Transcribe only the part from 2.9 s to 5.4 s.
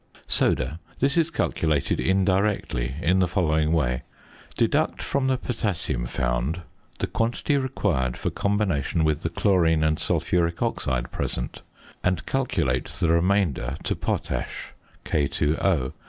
in the following way: Deduct from the